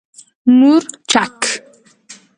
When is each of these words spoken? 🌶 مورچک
🌶 0.47 0.51
مورچک 0.59 1.39